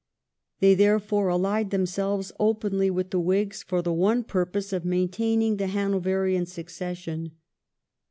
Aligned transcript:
They 0.61 0.73
therefore 0.73 1.27
allied 1.29 1.69
themselves 1.69 2.31
openly 2.39 2.89
with 2.89 3.11
the 3.11 3.19
Whigs 3.19 3.61
for 3.61 3.83
the 3.83 3.93
one 3.93 4.23
purpose 4.23 4.73
of 4.73 4.83
main 4.83 5.09
taining 5.09 5.59
the 5.59 5.67
Hanoverian 5.67 6.47
succession. 6.47 7.33